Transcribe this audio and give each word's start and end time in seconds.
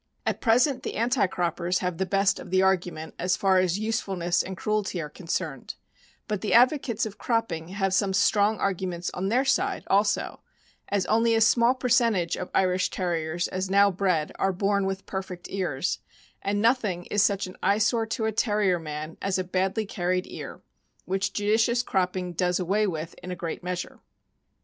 At 0.25 0.41
present 0.41 0.81
the 0.81 0.95
anti 0.95 1.27
croppers 1.27 1.77
have 1.77 1.99
the 1.99 2.07
best 2.07 2.39
of 2.39 2.49
the 2.49 2.63
argument 2.63 3.13
as 3.19 3.37
far 3.37 3.59
as 3.59 3.77
usefulnesss 3.79 4.41
and 4.41 4.57
cruelty 4.57 4.99
are 4.99 5.11
concerned, 5.11 5.75
but 6.27 6.41
the 6.41 6.55
advocates 6.55 7.05
of 7.05 7.19
cropping 7.19 7.67
have 7.67 7.93
some 7.93 8.11
strong 8.11 8.57
argu 8.57 8.87
ments 8.87 9.11
on 9.13 9.29
their 9.29 9.45
side, 9.45 9.83
also, 9.85 10.39
as 10.89 11.05
only 11.05 11.35
a 11.35 11.39
small 11.39 11.75
percentage 11.75 12.35
of 12.35 12.49
Irish 12.55 12.89
Terriers, 12.89 13.47
as 13.49 13.69
now 13.69 13.91
bred, 13.91 14.31
are 14.39 14.51
born 14.51 14.87
with 14.87 15.05
perfect 15.05 15.47
ears; 15.51 15.99
and 16.41 16.59
noth 16.63 16.83
ing 16.83 17.05
is 17.11 17.21
such 17.21 17.45
an 17.45 17.55
eye 17.61 17.77
sore 17.77 18.07
to 18.07 18.25
a 18.25 18.31
Terrier 18.31 18.79
man 18.79 19.17
as 19.21 19.37
a 19.37 19.43
badly 19.43 19.85
carried 19.85 20.25
ear, 20.25 20.61
which 21.05 21.31
judicious 21.31 21.83
cropping 21.83 22.33
does 22.33 22.59
away 22.59 22.87
with 22.87 23.13
in 23.21 23.29
a 23.29 23.35
great 23.35 23.61
measure. 23.63 23.99